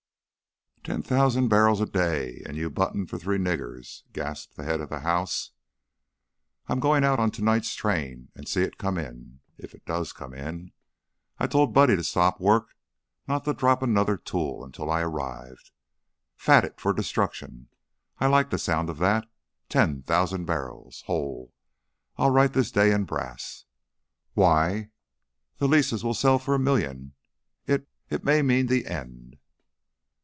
[0.83, 4.89] "Ten thousand bar'ls a day, an' you buttlin' for three niggers!" gasped the head of
[4.89, 5.51] the house.
[6.65, 10.11] "I'm going out on to night's train and see it come in if it does
[10.11, 10.71] come in.
[11.37, 12.69] I told Buddy to stop work;
[13.27, 15.69] not to drop another tool until I arrived.
[16.35, 17.67] 'Fatted for destruction.'
[18.17, 19.29] I like the sound of that.
[19.69, 21.03] Ten thousand barrels!
[21.05, 21.53] Ho!
[22.17, 23.65] I'll write this day in brass.
[24.33, 24.89] Why,
[25.59, 27.13] that lease will sell for a million.
[27.67, 29.37] It it may mean the end."